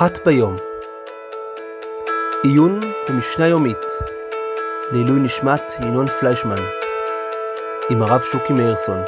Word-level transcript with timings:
אחת 0.00 0.18
ביום. 0.26 0.56
עיון 2.42 2.80
במשנה 3.08 3.46
יומית 3.46 3.76
לעילוי 4.92 5.20
נשמת 5.20 5.62
ינון 5.82 6.06
פליישמן 6.06 6.62
עם 7.90 8.02
הרב 8.02 8.20
שוקי 8.32 8.52
מאירסון. 8.52 8.98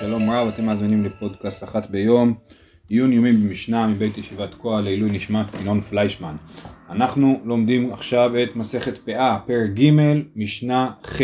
שלום 0.00 0.30
רב, 0.30 0.48
אתם 0.48 0.64
מאזינים 0.64 1.04
לפודקאסט 1.04 1.64
אחת 1.64 1.90
ביום, 1.90 2.34
עיון 2.88 3.12
יומי 3.12 3.32
במשנה 3.32 3.86
מבית 3.86 4.18
ישיבת 4.18 4.50
תקוע 4.50 4.80
לעילוי 4.80 5.10
נשמת 5.10 5.46
ינון 5.60 5.80
פליישמן. 5.80 6.36
אנחנו 6.90 7.40
לומדים 7.44 7.92
עכשיו 7.92 8.42
את 8.42 8.56
מסכת 8.56 8.98
פאה, 8.98 9.38
פרק 9.46 9.70
ג', 9.70 9.90
משנה 10.36 10.90
ח'. 11.06 11.20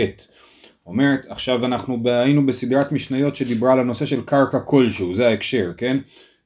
אומרת, 0.86 1.26
עכשיו 1.28 1.64
אנחנו 1.64 1.98
היינו 2.04 2.46
בסדרת 2.46 2.92
משניות 2.92 3.36
שדיברה 3.36 3.72
על 3.72 3.78
הנושא 3.78 4.06
של 4.06 4.24
קרקע 4.24 4.60
כלשהו, 4.60 5.14
זה 5.14 5.28
ההקשר, 5.28 5.72
כן? 5.76 5.98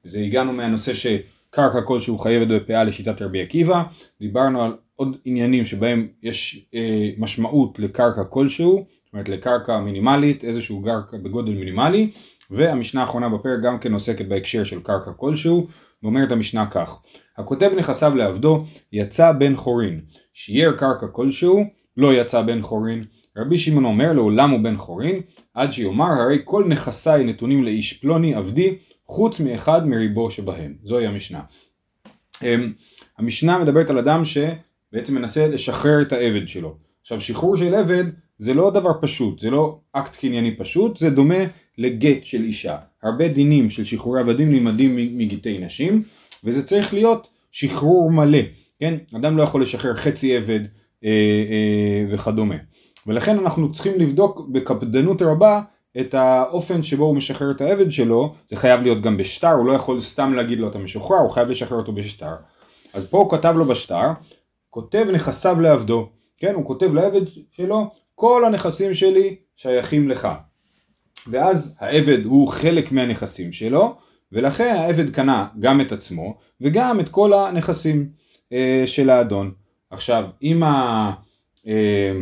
זה 0.04 0.18
הגענו 0.18 0.52
מהנושא 0.52 0.92
שקרקע 0.94 1.80
כלשהו 1.80 2.18
חייבת 2.18 2.48
בפאה 2.48 2.84
לשיטת 2.84 3.22
רבי 3.22 3.42
עקיבא, 3.42 3.82
דיברנו 4.20 4.62
על 4.62 4.76
עוד 4.96 5.16
עניינים 5.24 5.64
שבהם 5.64 6.08
יש 6.22 6.66
אה, 6.74 7.10
משמעות 7.18 7.78
לקרקע 7.78 8.24
כלשהו, 8.24 8.86
זאת 9.04 9.12
אומרת 9.12 9.28
לקרקע 9.28 9.80
מינימלית, 9.80 10.44
איזשהו 10.44 10.82
קרקע 10.84 11.16
בגודל 11.16 11.52
מינימלי, 11.52 12.10
והמשנה 12.50 13.00
האחרונה 13.00 13.28
בפרק 13.28 13.60
גם 13.62 13.78
כן 13.78 13.92
עוסקת 13.92 14.26
בהקשר 14.26 14.64
של 14.64 14.80
קרקע 14.80 15.10
כלשהו, 15.16 15.66
ואומרת 16.02 16.32
המשנה 16.32 16.66
כך: 16.66 16.98
הכותב 17.38 17.70
נכסיו 17.76 18.16
לעבדו 18.16 18.64
יצא 18.92 19.32
בן 19.32 19.56
חורין, 19.56 20.00
שיער 20.32 20.72
קרקע 20.72 21.06
כלשהו 21.06 21.64
לא 21.96 22.14
יצא 22.14 22.42
בן 22.42 22.62
חורין. 22.62 23.04
רבי 23.36 23.58
שמעון 23.58 23.84
אומר 23.84 24.12
לעולם 24.12 24.50
הוא 24.50 24.60
בן 24.60 24.76
חורין, 24.76 25.20
עד 25.54 25.72
שיאמר 25.72 26.12
הרי 26.22 26.38
כל 26.44 26.64
נכסיי 26.68 27.24
נתונים 27.24 27.64
לאיש 27.64 27.92
פלוני 27.92 28.34
עבדי, 28.34 28.76
חוץ 29.06 29.40
מאחד 29.40 29.86
מריבו 29.86 30.30
שבהם. 30.30 30.74
זוהי 30.82 31.06
המשנה. 31.06 31.40
אמ, 32.42 32.72
המשנה 33.18 33.58
מדברת 33.58 33.90
על 33.90 33.98
אדם 33.98 34.22
שבעצם 34.24 35.14
מנסה 35.14 35.48
לשחרר 35.48 36.02
את 36.02 36.12
העבד 36.12 36.48
שלו. 36.48 36.76
עכשיו 37.00 37.20
שחרור 37.20 37.56
של 37.56 37.74
עבד 37.74 38.04
זה 38.38 38.54
לא 38.54 38.70
דבר 38.70 38.90
פשוט, 39.00 39.38
זה 39.38 39.50
לא 39.50 39.78
אקט 39.92 40.16
קנייני 40.16 40.56
פשוט, 40.56 40.96
זה 40.96 41.10
דומה 41.10 41.44
לגט 41.78 42.24
של 42.24 42.44
אישה. 42.44 42.76
הרבה 43.02 43.28
דינים 43.28 43.70
של 43.70 43.84
שחרורי 43.84 44.20
עבדים 44.20 44.52
נלמדים 44.52 44.96
מגיטי 44.96 45.58
נשים, 45.58 46.02
וזה 46.44 46.66
צריך 46.66 46.94
להיות 46.94 47.28
שחרור 47.50 48.10
מלא, 48.10 48.38
כן? 48.78 48.94
אדם 49.16 49.36
לא 49.36 49.42
יכול 49.42 49.62
לשחרר 49.62 49.94
חצי 49.94 50.36
עבד 50.36 50.60
אה, 51.04 51.10
אה, 51.50 52.06
וכדומה. 52.10 52.54
ולכן 53.06 53.38
אנחנו 53.38 53.72
צריכים 53.72 53.98
לבדוק 53.98 54.48
בקפדנות 54.48 55.22
רבה 55.22 55.60
את 56.00 56.14
האופן 56.14 56.82
שבו 56.82 57.04
הוא 57.04 57.16
משחרר 57.16 57.50
את 57.50 57.60
העבד 57.60 57.90
שלו, 57.92 58.34
זה 58.48 58.56
חייב 58.56 58.82
להיות 58.82 59.00
גם 59.00 59.16
בשטר, 59.16 59.52
הוא 59.52 59.66
לא 59.66 59.72
יכול 59.72 60.00
סתם 60.00 60.34
להגיד 60.34 60.58
לו 60.58 60.68
אתה 60.68 60.78
משוחרר, 60.78 61.18
הוא 61.18 61.30
חייב 61.30 61.48
לשחרר 61.48 61.78
אותו 61.78 61.92
בשטר. 61.92 62.34
אז 62.94 63.10
פה 63.10 63.18
הוא 63.18 63.30
כתב 63.30 63.54
לו 63.56 63.64
בשטר, 63.64 64.10
כותב 64.70 65.06
נכסיו 65.12 65.60
לעבדו, 65.60 66.08
כן? 66.38 66.54
הוא 66.54 66.64
כותב 66.64 66.92
לעבד 66.92 67.20
שלו, 67.50 67.90
כל 68.14 68.44
הנכסים 68.44 68.94
שלי 68.94 69.36
שייכים 69.56 70.08
לך. 70.08 70.28
ואז 71.26 71.76
העבד 71.78 72.24
הוא 72.24 72.48
חלק 72.48 72.92
מהנכסים 72.92 73.52
שלו, 73.52 73.94
ולכן 74.32 74.76
העבד 74.78 75.10
קנה 75.10 75.46
גם 75.58 75.80
את 75.80 75.92
עצמו 75.92 76.38
וגם 76.60 77.00
את 77.00 77.08
כל 77.08 77.32
הנכסים 77.32 78.08
אה, 78.52 78.82
של 78.86 79.10
האדון. 79.10 79.52
עכשיו, 79.90 80.24
אם 80.42 80.62
ה... 80.62 81.12
אה, 81.66 82.12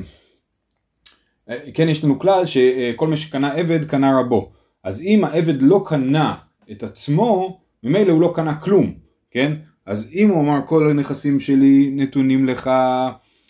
כן, 1.75 1.89
יש 1.89 2.05
לנו 2.05 2.19
כלל 2.19 2.47
שכל 2.47 3.09
מה 3.09 3.17
שקנה 3.17 3.53
עבד 3.53 3.85
קנה 3.85 4.21
רבו. 4.21 4.51
אז 4.85 5.03
אם 5.03 5.25
העבד 5.25 5.63
לא 5.63 5.83
קנה 5.87 6.35
את 6.71 6.83
עצמו, 6.83 7.61
ממילא 7.83 8.13
הוא 8.13 8.21
לא 8.21 8.33
קנה 8.35 8.55
כלום, 8.55 8.95
כן? 9.31 9.53
אז 9.87 10.11
אם 10.15 10.29
הוא 10.31 10.41
אמר 10.41 10.59
כל 10.67 10.91
הנכסים 10.91 11.41
שלי 11.41 11.91
נתונים 11.93 12.47
לך 12.47 12.71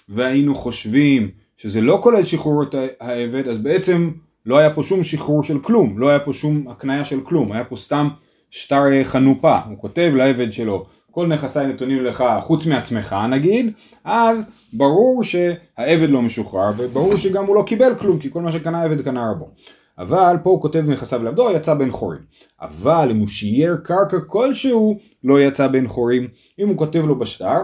והיינו 0.09 0.55
חושבים 0.55 1.31
שזה 1.57 1.81
לא 1.81 1.99
כולל 2.03 2.25
שחרור 2.25 2.63
את 2.63 2.75
העבד, 3.01 3.49
אז 3.49 3.59
בעצם 3.59 4.11
לא 4.47 4.59
היה 4.59 4.75
פה 4.75 4.83
שום 4.83 5.05
שחרור 5.05 5.43
של 5.43 5.59
כלום, 5.59 5.99
לא 5.99 6.09
היה 6.09 6.19
פה 6.19 6.33
שום 6.33 6.69
הקניה 6.69 7.05
של 7.05 7.21
כלום, 7.21 7.53
היה 7.53 7.65
פה 7.65 7.77
סתם 7.77 8.09
שטר 8.51 8.83
חנופה, 9.05 9.59
הוא 9.59 9.79
כותב 9.79 10.13
לעבד 10.17 10.53
שלו 10.53 10.87
כל 11.19 11.27
נכסיי 11.27 11.67
נתונים 11.67 12.05
לך 12.05 12.25
חוץ 12.41 12.67
מעצמך 12.67 13.17
נגיד, 13.31 13.73
אז 14.05 14.43
ברור 14.73 15.25
שהעבד 15.25 16.11
לא 16.11 16.23
משוחרר 16.23 16.71
וברור 16.77 17.17
שגם 17.17 17.47
הוא 17.47 17.57
לא 17.57 17.63
קיבל 17.67 17.95
כלום 17.95 18.19
כי 18.19 18.31
כל 18.31 18.43
מה 18.43 18.53
שקנה 18.53 18.83
העבד 18.83 19.03
קנה 19.03 19.31
רבו. 19.31 19.51
אבל 19.99 20.37
פה 20.43 20.51
הוא 20.51 20.63
כותב 20.63 20.85
נכסיו 20.89 21.25
לעבדו 21.25 21.51
יצא 21.51 21.75
בן 21.75 21.91
חורים. 21.91 22.21
אבל 22.61 23.09
אם 23.11 23.19
הוא 23.19 23.29
שייר 23.29 23.77
קרקע 23.85 24.17
כלשהו 24.27 24.99
לא 25.25 25.41
יצא 25.41 25.67
בן 25.67 25.89
חורים. 25.89 26.29
אם 26.59 26.69
הוא 26.69 26.77
כותב 26.77 27.07
לו 27.07 27.19
בשטר 27.19 27.59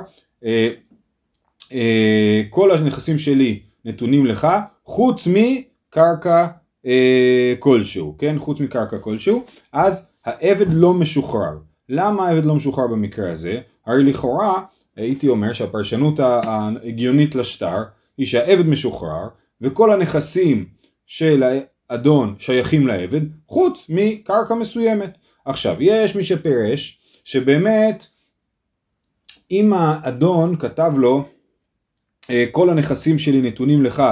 אה, 0.44 0.68
אה, 1.72 2.42
כל 2.50 2.70
הנכסים 2.70 3.18
שלי 3.18 3.60
נתונים 3.84 4.26
לך 4.26 4.48
חוץ 4.84 5.28
מקרקע 5.30 6.46
אה, 6.86 7.54
כלשהו, 7.58 8.16
כן? 8.18 8.38
חוץ 8.38 8.60
מקרקע 8.60 8.98
כלשהו, 8.98 9.44
אז 9.72 10.06
העבד 10.24 10.66
לא 10.68 10.94
משוחרר. 10.94 11.73
למה 11.88 12.28
העבד 12.28 12.44
לא 12.44 12.54
משוחרר 12.54 12.86
במקרה 12.86 13.30
הזה? 13.32 13.60
הרי 13.86 14.04
לכאורה 14.04 14.62
הייתי 14.96 15.28
אומר 15.28 15.52
שהפרשנות 15.52 16.20
ההגיונית 16.20 17.34
לשטר 17.34 17.82
היא 18.18 18.26
שהעבד 18.26 18.66
משוחרר 18.66 19.28
וכל 19.60 19.92
הנכסים 19.92 20.66
של 21.06 21.44
האדון 21.90 22.34
שייכים 22.38 22.86
לעבד 22.86 23.20
חוץ 23.48 23.86
מקרקע 23.88 24.54
מסוימת. 24.54 25.18
עכשיו 25.44 25.76
יש 25.80 26.16
מי 26.16 26.24
שפירש 26.24 27.00
שבאמת 27.24 28.06
אם 29.50 29.72
האדון 29.72 30.56
כתב 30.56 30.92
לו 30.96 31.24
אה, 32.30 32.44
כל 32.50 32.70
הנכסים 32.70 33.18
שלי 33.18 33.42
נתונים 33.42 33.84
לך 33.84 34.02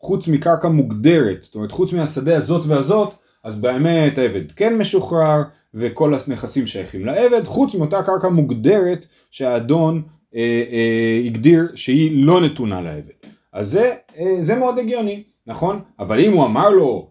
חוץ 0.00 0.28
מקרקע 0.28 0.68
מוגדרת, 0.68 1.42
זאת 1.42 1.54
אומרת 1.54 1.72
חוץ 1.72 1.92
מהשדה 1.92 2.36
הזאת 2.36 2.66
והזאת, 2.66 3.14
אז 3.44 3.58
באמת 3.58 4.18
העבד 4.18 4.52
כן 4.52 4.78
משוחרר 4.78 5.42
וכל 5.74 6.14
הנכסים 6.14 6.66
שייכים 6.66 7.06
לעבד, 7.06 7.44
חוץ 7.44 7.74
מאותה 7.74 8.02
קרקע 8.02 8.28
מוגדרת 8.28 9.06
שהאדון 9.30 10.02
אה, 10.34 10.40
אה, 10.70 11.20
הגדיר 11.26 11.72
שהיא 11.74 12.26
לא 12.26 12.40
נתונה 12.40 12.80
לעבד. 12.80 13.12
אז 13.52 13.70
זה, 13.70 13.94
אה, 14.18 14.36
זה 14.40 14.56
מאוד 14.56 14.78
הגיוני, 14.78 15.22
נכון? 15.46 15.80
אבל 15.98 16.20
אם 16.20 16.32
הוא 16.32 16.44
אמר 16.44 16.70
לו 16.70 17.10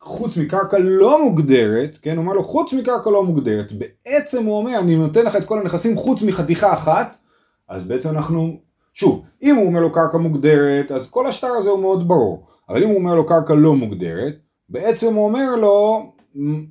חוץ 0.00 0.36
מקרקע 0.36 0.78
לא 0.80 1.24
מוגדרת, 1.24 1.98
כן, 2.02 2.16
הוא 2.16 2.24
אמר 2.24 2.32
לו 2.32 2.44
חוץ 2.44 2.72
מקרקע 2.72 3.10
לא 3.10 3.24
מוגדרת, 3.24 3.72
בעצם 3.72 4.44
הוא 4.44 4.58
אומר 4.58 4.78
אני 4.78 4.96
נותן 4.96 5.24
לך 5.24 5.36
את 5.36 5.44
כל 5.44 5.60
הנכסים 5.60 5.96
חוץ 5.96 6.22
מחתיכה 6.22 6.72
אחת, 6.72 7.16
אז 7.68 7.84
בעצם 7.84 8.08
אנחנו, 8.08 8.60
שוב, 8.92 9.24
אם 9.42 9.56
הוא 9.56 9.66
אומר 9.66 9.80
לו 9.80 9.92
קרקע 9.92 10.18
מוגדרת, 10.18 10.92
אז 10.92 11.10
כל 11.10 11.26
השטר 11.26 11.48
הזה 11.58 11.70
הוא 11.70 11.80
מאוד 11.80 12.08
ברור, 12.08 12.46
אבל 12.68 12.82
אם 12.82 12.88
הוא 12.88 12.96
אומר 12.96 13.14
לו 13.14 13.26
קרקע 13.26 13.54
לא 13.54 13.76
מוגדרת, 13.76 14.34
בעצם 14.68 15.14
הוא 15.14 15.24
אומר 15.24 15.56
לו 15.56 16.06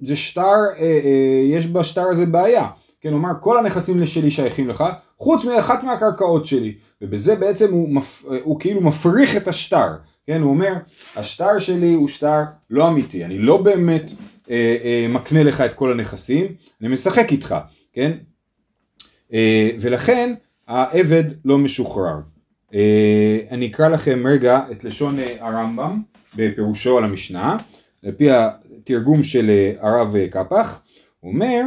זה 0.02 0.16
שטר, 0.16 0.42
אה, 0.42 0.82
אה, 0.82 1.42
יש 1.46 1.68
בשטר 1.68 2.06
הזה 2.12 2.26
בעיה. 2.26 2.68
כן, 3.02 3.10
הוא 3.10 3.18
אומר, 3.18 3.30
כל 3.40 3.58
הנכסים 3.58 4.06
שלי 4.06 4.32
שייכים 4.32 4.70
לך, 4.70 4.84
חוץ 5.20 5.46
מאחת 5.46 5.84
מהקרקעות 5.84 6.46
שלי. 6.46 6.76
ובזה 7.02 7.36
בעצם 7.36 7.74
הוא, 7.74 7.90
מפ, 7.90 8.26
אה, 8.32 8.38
הוא 8.44 8.60
כאילו 8.60 8.82
מפריך 8.82 9.38
את 9.38 9.48
השטר. 9.48 9.88
כן, 10.28 10.42
הוא 10.42 10.50
אומר, 10.50 10.74
השטר 11.16 11.60
שלי 11.60 11.94
הוא 11.94 12.08
שטר 12.08 12.42
לא 12.70 12.88
אמיתי, 12.88 13.26
אני 13.26 13.40
לא 13.40 13.62
באמת 13.62 14.12
אה, 14.50 14.78
אה, 14.84 15.06
מקנה 15.10 15.44
לך 15.44 15.62
את 15.62 15.74
כל 15.74 15.92
הנכסים, 15.92 16.46
אני 16.82 16.90
משחק 16.90 17.32
איתך, 17.32 17.56
כן? 17.94 18.12
אה, 19.34 19.70
ולכן 19.80 20.34
העבד 20.68 21.24
לא 21.46 21.58
משוחרר. 21.58 22.16
אה, 22.74 23.40
אני 23.52 23.68
אקרא 23.68 23.90
לכם 23.90 24.24
רגע 24.28 24.62
את 24.72 24.84
לשון 24.84 25.20
אה, 25.20 25.36
הרמב"ם 25.40 26.02
בפירושו 26.36 26.98
על 26.98 27.04
המשנה, 27.04 27.58
על 28.06 28.12
פי 28.12 28.28
תרגום 28.84 29.24
של 29.24 29.50
אה, 29.50 29.90
הרב 29.90 30.16
קפח, 30.32 30.82
הוא 31.20 31.32
אומר, 31.32 31.62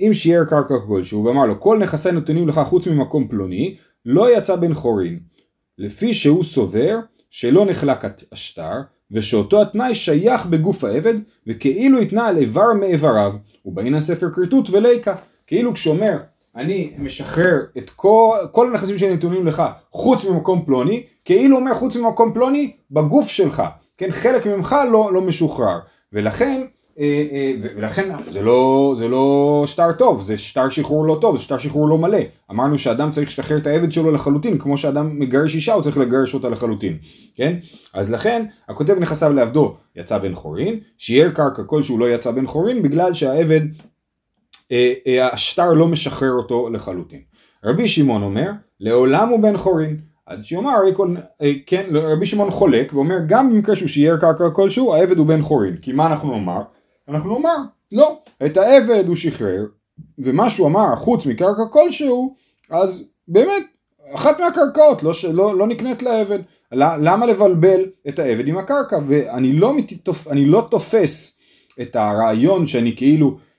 אם 0.00 0.10
שיער 0.14 0.44
קרקע 0.44 0.74
כלשהו 0.86 1.24
ואמר 1.24 1.46
לו 1.46 1.60
כל 1.60 1.78
נכסי 1.78 2.12
נתונים 2.12 2.48
לך 2.48 2.60
חוץ 2.64 2.86
ממקום 2.86 3.28
פלוני, 3.28 3.76
לא 4.06 4.36
יצא 4.36 4.56
בן 4.56 4.74
חורין, 4.74 5.18
לפי 5.78 6.14
שהוא 6.14 6.44
סובר 6.44 6.98
שלא 7.30 7.66
נחלק 7.66 8.04
השטר, 8.32 8.80
ושאותו 9.10 9.62
התנאי 9.62 9.94
שייך 9.94 10.46
בגוף 10.46 10.84
העבד, 10.84 11.14
וכאילו 11.46 12.00
התנה 12.00 12.26
על 12.26 12.36
איבר 12.36 12.72
מאיבריו, 12.80 13.32
ובאין 13.64 13.94
הספר 13.94 14.30
כריתות 14.30 14.70
וליקה, 14.70 15.14
כאילו 15.46 15.74
כשאומר 15.74 16.16
אני 16.56 16.92
משחרר 16.98 17.60
את 17.78 17.90
כל, 17.90 18.36
כל 18.50 18.66
הנכסים 18.66 18.98
שנתונים 18.98 19.46
לך 19.46 19.62
חוץ 19.92 20.24
ממקום 20.24 20.64
פלוני, 20.66 21.02
כאילו 21.24 21.56
אומר 21.56 21.74
חוץ 21.74 21.96
ממקום 21.96 22.32
פלוני 22.32 22.72
בגוף 22.90 23.28
שלך, 23.28 23.62
כן, 23.98 24.12
חלק 24.12 24.46
ממך 24.46 24.76
לא, 24.92 25.12
לא 25.12 25.20
משוחרר. 25.20 25.78
ולכן 26.12 26.64
אה, 26.98 27.24
אה, 27.32 27.52
ולכן 27.76 28.10
זה 28.28 28.42
לא, 28.42 28.94
זה 28.96 29.08
לא 29.08 29.64
שטר 29.66 29.92
טוב, 29.92 30.22
זה 30.22 30.36
שטר 30.36 30.68
שחרור 30.68 31.06
לא 31.06 31.18
טוב, 31.20 31.36
זה 31.36 31.42
שטר 31.42 31.58
שחרור 31.58 31.88
לא 31.88 31.98
מלא. 31.98 32.18
אמרנו 32.50 32.78
שאדם 32.78 33.10
צריך 33.10 33.28
לשחרר 33.28 33.56
את 33.56 33.66
העבד 33.66 33.92
שלו 33.92 34.10
לחלוטין, 34.10 34.58
כמו 34.58 34.78
שאדם 34.78 35.18
מגרש 35.18 35.54
אישה 35.54 35.74
הוא 35.74 35.82
צריך 35.82 35.98
לגרש 35.98 36.34
אותה 36.34 36.48
לחלוטין, 36.48 36.98
כן? 37.34 37.56
אז 37.94 38.12
לכן 38.12 38.44
הכותב 38.68 38.96
נכסיו 38.98 39.32
לעבדו 39.32 39.76
יצא 39.96 40.18
בן 40.18 40.34
חורין, 40.34 40.80
שיער 40.98 41.30
קרקע 41.30 41.62
כלשהו 41.66 41.98
לא 41.98 42.10
יצא 42.10 42.30
בן 42.30 42.46
חורין 42.46 42.82
בגלל 42.82 43.14
שהעבד, 43.14 43.60
השטר 45.32 45.72
לא 45.72 45.88
משחרר 45.88 46.32
אותו 46.32 46.70
לחלוטין. 46.70 47.20
רבי 47.64 47.88
שמעון 47.88 48.22
אומר, 48.22 48.50
לעולם 48.80 49.28
הוא 49.28 49.40
בן 49.40 49.56
חורין. 49.56 49.96
עד 50.26 50.44
שיאמר, 50.44 50.74
אה, 51.42 51.52
כן, 51.66 51.86
רבי 51.92 52.26
שמעון 52.26 52.50
חולק 52.50 52.92
ואומר 52.94 53.16
גם 53.28 53.50
במקרה 53.50 53.76
שהוא 53.76 53.88
שיער 53.88 54.16
קרקע 54.16 54.50
כלשהו, 54.50 54.94
העבד 54.94 55.18
הוא 55.18 55.26
בן 55.26 55.42
חורין. 55.42 55.76
כי 55.76 55.92
מה 55.92 56.06
אנחנו 56.06 56.32
נאמר? 56.32 56.62
אנחנו 57.08 57.38
נאמר, 57.38 57.56
לא, 57.92 58.18
את 58.46 58.56
העבד 58.56 59.04
הוא 59.06 59.16
שחרר, 59.16 59.64
ומה 60.18 60.50
שהוא 60.50 60.66
אמר 60.66 60.96
חוץ 60.96 61.26
מקרקע 61.26 61.62
כלשהו, 61.70 62.34
אז 62.70 63.04
באמת, 63.28 63.62
אחת 64.14 64.40
מהקרקעות 64.40 65.02
לא, 65.02 65.12
לא, 65.32 65.58
לא 65.58 65.66
נקנית 65.66 66.02
לעבד. 66.02 66.38
למה 66.72 67.26
לבלבל 67.26 67.80
את 68.08 68.18
העבד 68.18 68.48
עם 68.48 68.58
הקרקע? 68.58 68.98
ואני 69.08 69.52
לא, 69.52 69.74
מתתופ, 69.74 70.26
לא 70.46 70.66
תופס 70.70 71.38
את 71.80 71.96
הרעיון 71.96 72.66
שאני 72.66 72.96
כאילו 72.96 73.28
אה, 73.28 73.34
אה, 73.36 73.51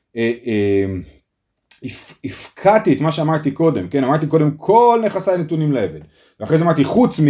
הפקעתי 2.23 2.93
את 2.93 3.01
מה 3.01 3.11
שאמרתי 3.11 3.51
קודם, 3.51 3.87
כן? 3.87 4.03
אמרתי 4.03 4.27
קודם 4.27 4.51
כל 4.57 5.01
נכסיי 5.05 5.37
נתונים 5.37 5.71
לעבד. 5.71 5.99
ואחרי 6.39 6.57
זה 6.57 6.63
אמרתי 6.63 6.83
חוץ 6.83 7.19
מ... 7.19 7.25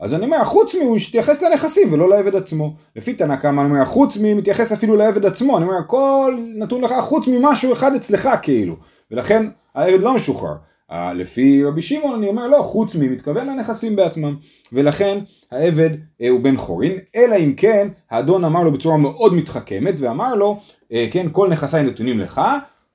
אז 0.00 0.14
אני 0.14 0.24
אומר, 0.24 0.44
חוץ 0.44 0.74
מי 0.74 0.84
הוא 0.84 0.96
מתייחס 0.96 1.42
לנכסים 1.42 1.92
ולא 1.92 2.08
לעבד 2.08 2.34
עצמו. 2.34 2.76
לפי 2.96 3.14
תנא 3.14 3.36
קמא 3.36 3.60
אני 3.60 3.70
אומר, 3.70 3.84
חוץ 3.84 4.16
מי 4.16 4.34
מתייחס 4.34 4.72
אפילו 4.72 4.96
לעבד 4.96 5.26
עצמו. 5.26 5.56
אני 5.56 5.64
אומר, 5.64 5.78
הכל 5.78 6.36
נתון 6.58 6.80
לך 6.80 6.92
חוץ 7.00 7.28
ממשהו 7.28 7.72
אחד 7.72 7.94
אצלך 7.94 8.28
כאילו. 8.42 8.76
ולכן 9.10 9.46
העבד 9.74 10.00
לא 10.00 10.14
משוחרר. 10.14 10.54
לפי 11.14 11.64
רבי 11.64 11.82
שמעון 11.82 12.14
אני 12.18 12.28
אומר 12.28 12.46
לא, 12.46 12.62
חוץ 12.62 12.94
מי 12.94 13.08
מתכוון 13.08 13.46
לנכסים 13.46 13.96
בעצמם. 13.96 14.36
ולכן 14.72 15.18
העבד 15.50 15.90
אה, 16.22 16.28
הוא 16.28 16.40
בן 16.40 16.56
חורין, 16.56 16.92
אלא 17.16 17.36
אם 17.36 17.52
כן 17.56 17.88
האדון 18.10 18.44
אמר 18.44 18.62
לו 18.62 18.72
בצורה 18.72 18.96
מאוד 18.96 19.34
מתחכמת 19.34 19.94
ואמר 19.98 20.34
לו, 20.34 20.50
אה, 20.50 20.58
כן, 21.10 21.26
כל 21.32 21.48
נכסיי 21.48 21.82
נתונים 21.82 22.20
לך, 22.20 22.40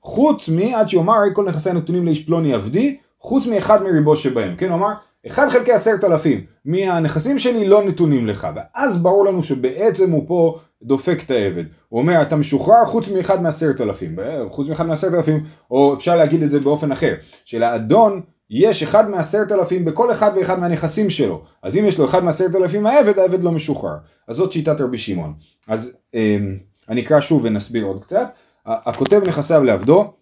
חוץ 0.01 0.49
מי, 0.49 0.75
עד 0.75 0.89
שיאמר 0.89 1.15
כל 1.33 1.45
נכסיי 1.45 1.73
נתונים 1.73 2.05
לאיש 2.05 2.25
פלוני 2.25 2.53
עבדי, 2.53 2.97
חוץ 3.19 3.47
מאחד 3.47 3.83
מריבו 3.83 4.15
שבהם. 4.15 4.55
כן, 4.55 4.69
הוא 4.69 4.75
אמר, 4.75 4.91
אחד 5.27 5.49
חלקי 5.49 5.71
עשרת 5.71 6.03
אלפים 6.03 6.45
מהנכסים 6.65 7.39
שלי 7.39 7.67
לא 7.67 7.83
נתונים 7.83 8.27
לך 8.27 8.47
ואז 8.55 8.97
ברור 8.97 9.25
לנו 9.25 9.43
שבעצם 9.43 10.11
הוא 10.11 10.23
פה 10.27 10.59
דופק 10.83 11.23
את 11.25 11.31
העבד. 11.31 11.63
הוא 11.89 11.99
אומר 11.99 12.21
אתה 12.21 12.35
משוחרר 12.35 12.85
חוץ 12.85 13.09
מאחד 13.09 13.41
מעשרת 13.41 13.81
אלפים 13.81 14.15
חוץ 14.49 14.69
מאחד 14.69 14.85
מעשרת 14.85 15.13
אלפים 15.13 15.43
או 15.71 15.93
אפשר 15.93 16.15
להגיד 16.15 16.43
את 16.43 16.51
זה 16.51 16.59
באופן 16.59 16.91
אחר 16.91 17.13
שלאדון 17.45 18.21
יש 18.49 18.83
אחד 18.83 19.09
מעשרת 19.09 19.51
אלפים 19.51 19.85
בכל 19.85 20.11
אחד 20.11 20.31
ואחד 20.35 20.59
מהנכסים 20.59 21.09
שלו. 21.09 21.41
אז 21.63 21.77
אם 21.77 21.85
יש 21.85 21.99
לו 21.99 22.05
אחד 22.05 22.23
מעשרת 22.23 22.55
אלפים 22.55 22.85
העבד 22.85 23.19
העבד 23.19 23.43
לא 23.43 23.51
משוחרר. 23.51 23.95
אז 24.27 24.35
זאת 24.35 24.51
שיטת 24.51 24.81
רבי 24.81 24.97
שמעון. 24.97 25.33
אז 25.67 25.97
אמ, 26.13 26.57
אני 26.91 27.01
אקרא 27.01 27.21
שוב 27.21 27.41
ונסביר 27.43 27.85
עוד 27.85 28.03
קצת. 28.03 28.27
הכותב 28.65 29.21
נכסיו 29.27 29.63
לעבדו 29.63 30.13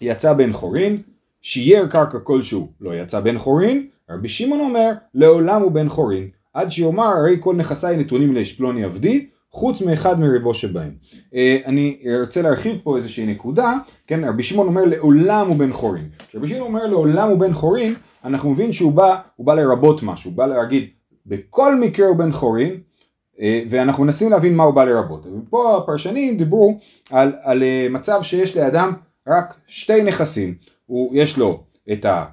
יצא 0.00 0.32
בן 0.32 0.52
חורין 0.52 1.02
שייר 1.42 1.86
קרקע 1.86 2.18
כלשהו. 2.18 2.68
לא 2.80 2.94
יצא 2.94 3.20
בן 3.20 3.38
חורין 3.38 3.86
רבי 4.10 4.28
שמעון 4.28 4.60
אומר, 4.60 4.90
לעולם 5.14 5.62
הוא 5.62 5.72
בן 5.72 5.88
חורין, 5.88 6.28
עד 6.54 6.70
שיאמר 6.70 7.04
הרי 7.04 7.36
כל 7.40 7.56
נכסיי 7.56 7.96
נתונים 7.96 8.34
לאיש 8.34 8.52
פלוני 8.56 8.84
עבדי, 8.84 9.26
חוץ 9.50 9.82
מאחד 9.82 10.20
מריבו 10.20 10.54
שבהם. 10.54 10.90
אה, 11.34 11.58
אני 11.66 11.98
רוצה 12.20 12.42
להרחיב 12.42 12.80
פה 12.82 12.96
איזושהי 12.96 13.26
נקודה, 13.26 13.74
כן, 14.06 14.24
רבי 14.24 14.42
שמעון 14.42 14.66
אומר 14.66 14.84
לעולם 14.84 15.48
הוא 15.48 15.56
בן 15.56 15.72
חורין. 15.72 16.08
כשרבי 16.28 16.48
שמעון 16.48 16.66
אומר 16.66 16.86
לעולם 16.86 17.28
הוא 17.28 17.38
בן 17.38 17.52
חורין, 17.52 17.94
אנחנו 18.24 18.50
מבין 18.50 18.72
שהוא 18.72 18.92
בא, 18.92 19.16
הוא 19.36 19.46
בא 19.46 19.54
לרבות 19.54 20.02
משהו, 20.02 20.30
הוא 20.30 20.36
בא 20.36 20.46
להגיד, 20.46 20.88
בכל 21.26 21.76
מקרה 21.76 22.06
הוא 22.06 22.16
בן 22.16 22.32
חורין, 22.32 22.80
ואנחנו 23.68 24.04
מנסים 24.04 24.30
להבין 24.30 24.56
מה 24.56 24.64
הוא 24.64 24.74
בא 24.74 24.84
לרבות. 24.84 25.26
ופה 25.26 25.76
הפרשנים 25.76 26.38
דיברו 26.38 26.78
על, 27.10 27.32
על 27.42 27.62
אה, 27.62 27.86
מצב 27.90 28.22
שיש 28.22 28.56
לאדם 28.56 28.92
רק 29.28 29.54
שתי 29.66 30.02
נכסים, 30.02 30.54
הוא, 30.86 31.10
יש 31.14 31.38
לו 31.38 31.64
את 31.92 32.04
ה... 32.04 32.24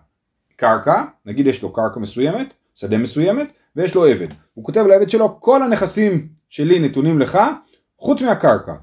קרקע, 0.56 1.04
נגיד 1.26 1.48
יש 1.48 1.64
לו 1.64 1.74
קרקע 1.74 2.00
מסוימת, 2.00 2.54
שדה 2.76 2.98
מסוימת, 2.98 3.48
ויש 3.76 3.96
לו 3.96 4.06
עבד. 4.06 4.28
הוא 4.54 4.66
כותב 4.66 4.86
לעבד 4.88 5.10
שלו, 5.10 5.40
כל 5.40 5.64
הנכסים 5.64 6.28
שלי 6.50 6.80
נתונים 6.80 7.20
לך, 7.20 7.40
חוץ 8.00 8.22
מהקרקע. 8.22 8.74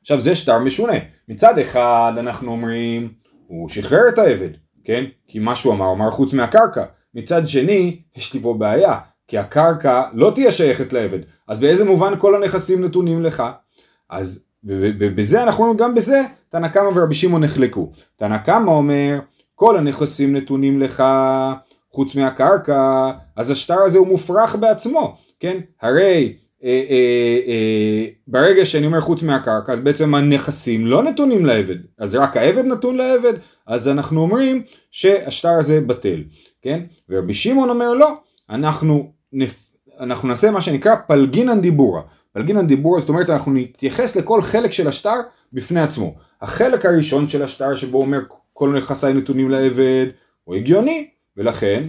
עכשיו 0.00 0.20
זה 0.20 0.34
שטר 0.34 0.58
משונה. 0.58 0.98
מצד 1.28 1.58
אחד 1.58 2.12
אנחנו 2.18 2.50
אומרים, 2.50 3.12
הוא 3.46 3.68
שחרר 3.68 4.08
את 4.08 4.18
העבד, 4.18 4.50
כן? 4.84 5.04
כי 5.28 5.38
מה 5.38 5.56
שהוא 5.56 5.74
אמר, 5.74 5.84
הוא 5.84 5.94
אמר 5.94 6.10
חוץ 6.10 6.34
מהקרקע. 6.34 6.84
מצד 7.14 7.48
שני, 7.48 8.02
יש 8.16 8.34
לי 8.34 8.40
פה 8.40 8.54
בעיה, 8.58 8.98
כי 9.28 9.38
הקרקע 9.38 10.02
לא 10.14 10.32
תהיה 10.34 10.50
שייכת 10.50 10.92
לעבד. 10.92 11.18
אז 11.48 11.58
באיזה 11.58 11.84
מובן 11.84 12.12
כל 12.18 12.34
הנכסים 12.34 12.84
נתונים 12.84 13.22
לך? 13.22 13.42
אז 14.10 14.44
ובזה 14.64 15.42
אנחנו 15.42 15.76
גם 15.76 15.94
בזה, 15.94 16.22
תנא 16.48 16.68
קמא 16.68 16.90
ורבי 16.94 17.14
שמעון 17.14 17.44
נחלקו. 17.44 17.92
תנא 18.16 18.38
קמא 18.38 18.70
אומר, 18.70 19.18
כל 19.54 19.76
הנכסים 19.76 20.36
נתונים 20.36 20.80
לך 20.80 21.02
חוץ 21.92 22.14
מהקרקע, 22.14 23.10
אז 23.36 23.50
השטר 23.50 23.82
הזה 23.82 23.98
הוא 23.98 24.06
מופרך 24.06 24.56
בעצמו, 24.56 25.16
כן? 25.40 25.60
הרי 25.82 26.36
אה, 26.64 26.84
אה, 26.90 27.38
אה, 27.46 28.06
ברגע 28.28 28.66
שאני 28.66 28.86
אומר 28.86 29.00
חוץ 29.00 29.22
מהקרקע, 29.22 29.72
אז 29.72 29.80
בעצם 29.80 30.14
הנכסים 30.14 30.86
לא 30.86 31.02
נתונים 31.02 31.46
לעבד, 31.46 31.76
אז 31.98 32.14
רק 32.14 32.36
העבד 32.36 32.64
נתון 32.64 32.96
לעבד, 32.96 33.32
אז 33.66 33.88
אנחנו 33.88 34.20
אומרים 34.20 34.62
שהשטר 34.90 35.58
הזה 35.58 35.80
בטל, 35.80 36.22
כן? 36.62 36.80
ורבי 37.08 37.34
שמעון 37.34 37.70
אומר 37.70 37.94
לא, 37.94 38.12
אנחנו, 38.50 39.12
נפ... 39.32 39.72
אנחנו 40.00 40.28
נעשה 40.28 40.50
מה 40.50 40.60
שנקרא 40.60 40.94
פלגינן 41.06 41.60
דיבורה. 41.60 42.02
פלגינן 42.32 42.66
דיבורה 42.66 43.00
זאת 43.00 43.08
אומרת 43.08 43.30
אנחנו 43.30 43.52
נתייחס 43.52 44.16
לכל 44.16 44.42
חלק 44.42 44.72
של 44.72 44.88
השטר 44.88 45.20
בפני 45.52 45.80
עצמו. 45.80 46.14
החלק 46.42 46.86
הראשון 46.86 47.28
של 47.28 47.42
השטר 47.42 47.74
שבו 47.74 48.00
אומר 48.00 48.18
כל 48.52 48.76
נכסיי 48.76 49.14
נתונים 49.14 49.50
לעבד, 49.50 50.06
הוא 50.44 50.54
הגיוני, 50.54 51.10
ולכן 51.36 51.84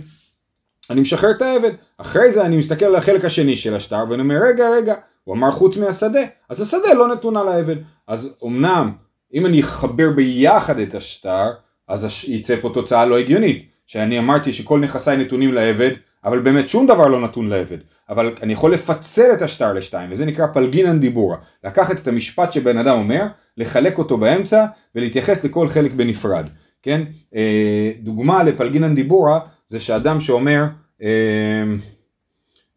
אני 0.90 1.02
משחרר 1.02 1.32
את 1.32 1.42
העבד. 1.42 1.72
אחרי 1.98 2.32
זה 2.32 2.46
אני 2.46 2.58
מסתכל 2.58 2.86
על 2.86 2.96
החלק 2.96 3.26
השני 3.26 3.58
של 3.58 3.76
השטר 3.76 4.04
ואני 4.10 4.22
אומר 4.22 4.38
רגע 4.50 4.70
רגע, 4.70 4.96
הוא 5.24 5.36
אמר 5.36 5.52
חוץ 5.52 5.78
מהשדה, 5.78 6.20
אז 6.50 6.62
השדה 6.62 6.94
לא 6.94 7.08
נתונה 7.08 7.44
לעבד. 7.44 7.76
אז 8.08 8.36
אמנם 8.44 8.92
אם 9.34 9.46
אני 9.46 9.62
אחבר 9.62 10.10
ביחד 10.16 10.80
את 10.80 10.96
השטר, 10.96 11.52
אז 11.88 12.26
יצא 12.28 12.56
פה 12.62 12.72
תוצאה 12.74 13.06
לא 13.06 13.18
הגיונית. 13.18 13.66
שאני 13.88 14.20
אמרתי 14.20 14.54
שכל 14.54 14.80
נכסיי 14.80 15.18
נתונים 15.18 15.54
לעבד, 15.54 15.92
אבל 16.28 16.40
באמת 16.40 16.70
שום 16.70 16.88
דבר 16.88 17.08
לא 17.08 17.22
נתון 17.22 17.50
לעבד. 17.50 17.78
אבל 18.10 18.34
אני 18.44 18.54
יכול 18.54 18.74
לפצל 18.74 19.34
את 19.34 19.42
השטר 19.42 19.74
לשתיים, 19.74 20.12
וזה 20.12 20.26
נקרא 20.26 20.48
פלגינן 20.48 21.00
דיבורה. 21.00 21.38
לקחת 21.64 22.00
את 22.00 22.08
המשפט 22.08 22.52
שבן 22.52 22.78
אדם 22.78 22.98
אומר, 22.98 23.24
לחלק 23.58 23.98
אותו 23.98 24.18
באמצע 24.18 24.66
ולהתייחס 24.96 25.46
לכל 25.46 25.68
חלק 25.68 25.94
בנפרד, 25.94 26.50
כן? 26.84 27.04
אה, 27.36 27.92
דוגמה 28.00 28.44
לפלגינן 28.44 28.96
דיבורה 28.96 29.40
זה 29.68 29.80
שאדם 29.80 30.20
שאומר, 30.20 30.64
אה, 31.02 31.08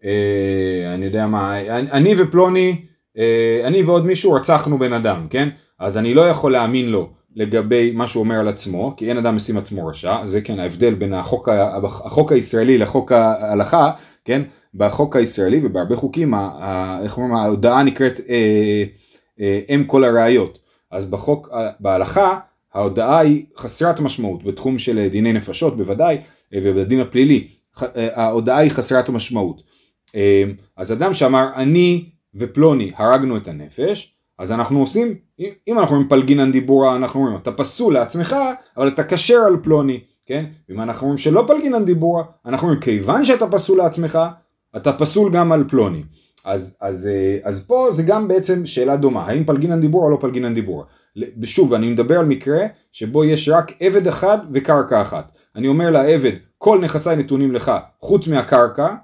אה, 0.04 0.94
אני 0.94 1.04
יודע 1.04 1.26
מה, 1.26 1.60
אני 1.70 2.14
ופלוני, 2.18 2.84
אני 3.64 3.82
ועוד 3.82 4.06
מישהו 4.06 4.32
רצחנו 4.32 4.78
בן 4.78 4.92
אדם, 4.92 5.26
כן? 5.30 5.48
אז 5.78 5.98
אני 5.98 6.14
לא 6.14 6.28
יכול 6.28 6.52
להאמין 6.52 6.88
לו 6.88 7.10
לגבי 7.36 7.92
מה 7.94 8.08
שהוא 8.08 8.20
אומר 8.20 8.38
על 8.38 8.48
עצמו, 8.48 8.94
כי 8.96 9.08
אין 9.08 9.16
אדם 9.16 9.36
משים 9.36 9.56
עצמו 9.56 9.86
רשע, 9.86 10.26
זה 10.26 10.40
כן 10.40 10.58
ההבדל 10.58 10.94
בין 10.94 11.14
החוק, 11.14 11.48
החוק 11.82 12.32
הישראלי 12.32 12.78
לחוק 12.78 13.12
ההלכה, 13.12 13.90
כן? 14.24 14.42
בחוק 14.74 15.16
הישראלי 15.16 15.60
ובהרבה 15.62 15.96
חוקים, 15.96 16.34
איך 17.02 17.16
אומרים, 17.16 17.34
ההודעה 17.36 17.82
נקראת 17.82 18.20
אה, 18.28 18.84
אה, 19.40 19.60
אם 19.74 19.84
כל 19.86 20.04
הראיות. 20.04 20.58
אז 20.90 21.06
בחוק, 21.06 21.48
בהלכה, 21.80 22.38
ההודעה 22.74 23.18
היא 23.18 23.44
חסרת 23.56 24.00
משמעות, 24.00 24.44
בתחום 24.44 24.78
של 24.78 25.08
דיני 25.08 25.32
נפשות 25.32 25.76
בוודאי, 25.76 26.18
ובדין 26.54 27.00
הפלילי, 27.00 27.48
ההודעה 27.94 28.58
היא 28.58 28.70
חסרת 28.70 29.08
משמעות. 29.08 29.62
אז 30.76 30.92
אדם 30.92 31.14
שאמר 31.14 31.48
אני 31.56 32.04
ופלוני 32.34 32.92
הרגנו 32.96 33.36
את 33.36 33.48
הנפש, 33.48 34.14
אז 34.40 34.52
אנחנו 34.52 34.80
עושים, 34.80 35.14
אם 35.68 35.78
אנחנו 35.78 35.96
אומרים 35.96 36.08
פלגינן 36.08 36.52
דיבורה, 36.52 36.96
אנחנו 36.96 37.20
אומרים 37.20 37.36
אתה 37.36 37.52
פסול 37.52 37.94
לעצמך, 37.94 38.36
אבל 38.76 38.88
אתה 38.88 39.04
כשר 39.04 39.38
על 39.46 39.56
פלוני, 39.62 40.00
כן? 40.26 40.44
ואם 40.68 40.80
אנחנו 40.80 41.04
אומרים 41.04 41.18
שלא 41.18 41.44
פלגינן 41.46 41.84
דיבורה, 41.84 42.24
אנחנו 42.46 42.66
אומרים 42.66 42.80
כיוון 42.80 43.24
שאתה 43.24 43.46
פסול 43.46 43.78
לעצמך, 43.78 44.18
אתה 44.76 44.92
פסול 44.92 45.32
גם 45.32 45.52
על 45.52 45.64
פלוני. 45.68 46.02
אז, 46.44 46.76
אז, 46.80 47.08
אה, 47.12 47.38
אז 47.42 47.66
פה 47.66 47.88
זה 47.92 48.02
גם 48.02 48.28
בעצם 48.28 48.66
שאלה 48.66 48.96
דומה, 48.96 49.26
האם 49.26 49.44
פלגינן 49.44 49.80
דיבור 49.80 50.04
או 50.04 50.10
לא 50.10 50.18
פלגינן 50.20 50.54
דיבור. 50.54 50.84
שוב, 51.44 51.74
אני 51.74 51.92
מדבר 51.92 52.18
על 52.18 52.26
מקרה 52.26 52.66
שבו 52.92 53.24
יש 53.24 53.48
רק 53.48 53.72
עבד 53.80 54.08
אחד 54.08 54.38
וקרקע 54.52 55.02
אחת. 55.02 55.32
אני 55.56 55.68
אומר 55.68 55.90
לעבד, 55.90 56.32
כל 56.58 56.80
נכסיי 56.80 57.16
נתונים 57.16 57.52
לך 57.52 57.72
חוץ 58.00 58.28
מהקרקע, 58.28 58.94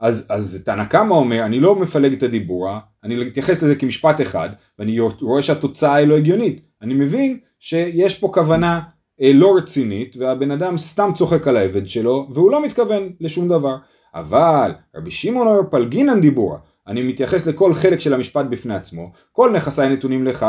אז, 0.00 0.26
אז 0.30 0.62
תנא 0.66 0.84
קמא 0.84 1.14
אומר, 1.14 1.44
אני 1.44 1.60
לא 1.60 1.76
מפלג 1.76 2.12
את 2.12 2.22
הדיבורה, 2.22 2.80
אני 3.04 3.24
מתייחס 3.24 3.62
לזה 3.62 3.76
כמשפט 3.76 4.20
אחד, 4.20 4.48
ואני 4.78 5.00
רואה 5.00 5.42
שהתוצאה 5.42 5.94
היא 5.94 6.06
לא 6.06 6.16
הגיונית. 6.16 6.60
אני 6.82 6.94
מבין 6.94 7.38
שיש 7.58 8.18
פה 8.18 8.30
כוונה 8.34 8.80
אה, 9.22 9.30
לא 9.34 9.56
רצינית, 9.56 10.16
והבן 10.16 10.50
אדם 10.50 10.78
סתם 10.78 11.10
צוחק 11.14 11.48
על 11.48 11.56
העבד 11.56 11.86
שלו, 11.86 12.28
והוא 12.30 12.50
לא 12.50 12.64
מתכוון 12.64 13.12
לשום 13.20 13.48
דבר. 13.48 13.76
אבל 14.14 14.72
רבי 14.96 15.10
שמעון 15.10 15.46
אומר 15.46 15.60
פלגינן 15.70 16.20
דיבורה, 16.20 16.58
אני 16.86 17.02
מתייחס 17.02 17.46
לכל 17.46 17.74
חלק 17.74 18.00
של 18.00 18.14
המשפט 18.14 18.46
בפני 18.46 18.74
עצמו, 18.74 19.12
כל 19.32 19.52
נכסיי 19.52 19.88
נתונים 19.88 20.24
לך, 20.24 20.46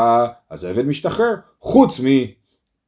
אז 0.50 0.64
העבד 0.64 0.86
משתחרר, 0.86 1.34
חוץ 1.60 2.00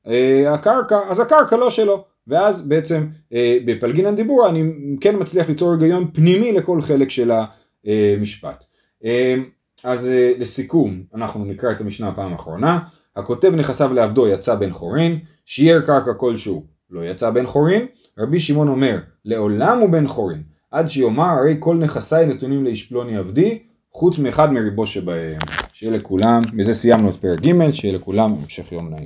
מהקרקע, 0.07 0.97
אה, 0.97 1.11
אז 1.11 1.21
הקרקע 1.21 1.57
לא 1.57 1.71
שלו. 1.71 2.05
ואז 2.29 2.69
בעצם 2.69 3.07
אה, 3.33 3.59
בפלגינן 3.67 4.17
דיבורה 4.17 4.49
אני 4.51 4.73
כן 5.01 5.15
מצליח 5.19 5.49
ליצור 5.49 5.73
היגיון 5.73 6.11
פנימי 6.13 6.53
לכל 6.53 6.81
חלק 6.81 7.11
של 7.11 7.31
המשפט. 7.85 8.65
אה, 9.05 9.35
אז 9.85 10.09
אה, 10.09 10.33
לסיכום, 10.39 11.03
אנחנו 11.15 11.45
נקרא 11.45 11.71
את 11.71 11.81
המשנה 11.81 12.09
הפעם 12.09 12.33
האחרונה. 12.33 12.79
הכותב 13.17 13.53
נכסיו 13.55 13.93
לעבדו 13.93 14.29
יצא 14.29 14.55
בן 14.55 14.73
חורין, 14.73 15.19
שיער 15.45 15.81
קרקע 15.81 16.15
כלשהו 16.15 16.65
לא 16.91 17.05
יצא 17.05 17.31
בן 17.31 17.47
חורין. 17.47 17.87
רבי 18.19 18.41
שמעון 18.41 18.69
אומר, 18.69 18.99
לעולם 19.25 19.79
הוא 19.79 19.91
בן 19.91 20.09
חורין, 20.09 20.43
עד 20.71 20.89
שיאמר 20.89 21.25
הרי 21.25 21.57
כל 21.59 21.77
נכסיי 21.77 22.27
נתונים 22.27 22.65
לאיש 22.65 22.89
פלוני 22.89 23.17
עבדי, 23.17 23.59
חוץ 23.93 24.19
מאחד 24.19 24.53
מריבו 24.53 24.87
שבהם. 24.87 25.39
שיהיה 25.73 25.93
לכולם, 25.97 26.43
בזה 26.57 26.75
סיימנו 26.75 27.11
את 27.11 27.15
פרק 27.15 27.41
ג', 27.41 27.71
שיהיה 27.71 27.95
לכולם 27.95 28.35
המשך 28.43 28.73
יום 28.73 28.89
נעים. 28.91 28.97